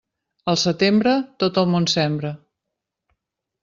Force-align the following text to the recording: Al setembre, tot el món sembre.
Al 0.53 0.57
setembre, 0.61 1.13
tot 1.45 1.61
el 1.65 1.71
món 1.77 1.89
sembre. 1.97 2.35